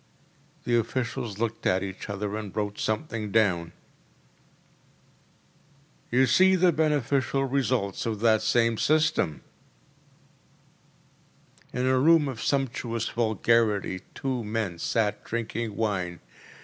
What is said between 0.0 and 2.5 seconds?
‚ÄĚ The officials looked at each other